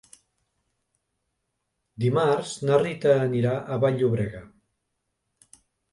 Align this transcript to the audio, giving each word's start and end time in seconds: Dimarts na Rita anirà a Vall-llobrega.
Dimarts 2.03 2.53
na 2.69 2.79
Rita 2.85 3.15
anirà 3.27 3.55
a 3.77 3.81
Vall-llobrega. 3.85 4.43